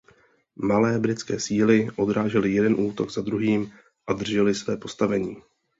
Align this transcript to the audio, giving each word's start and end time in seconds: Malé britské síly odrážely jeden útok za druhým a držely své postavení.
Malé 0.55 0.99
britské 0.99 1.39
síly 1.39 1.87
odrážely 1.95 2.51
jeden 2.53 2.75
útok 2.79 3.09
za 3.13 3.21
druhým 3.21 3.71
a 4.07 4.13
držely 4.13 4.55
své 4.55 4.77
postavení. 4.77 5.37